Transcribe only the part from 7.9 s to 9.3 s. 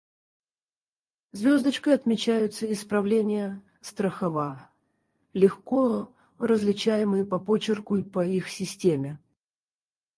и по их системе.